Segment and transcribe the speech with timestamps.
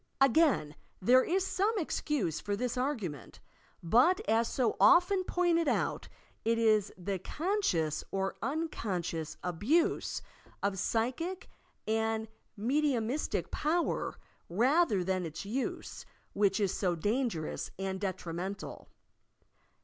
[0.19, 3.39] Again there is some excuse for this argument;
[3.83, 6.07] but as so often pointed out,
[6.43, 10.21] it is the conscious or unconscious abtise
[10.63, 11.49] of psychic
[11.87, 12.27] and
[12.57, 14.15] medi umistic power
[14.49, 18.89] rather than its use, which is so dangerous and detrimental.